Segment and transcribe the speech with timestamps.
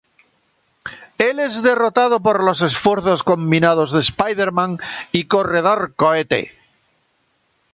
[1.19, 4.79] Él es derrotado por los esfuerzos combinados de Spider-Man
[5.11, 6.53] y Corredor Cohete.